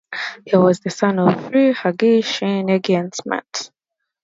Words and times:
He 0.47 0.57
was 0.57 0.79
the 0.79 0.89
son 0.89 1.19
of 1.19 1.51
Shri 1.51 1.73
Hari 1.73 2.23
Singh 2.23 2.65
Negi 2.65 2.97
and 2.99 3.11
Smt. 3.11 3.69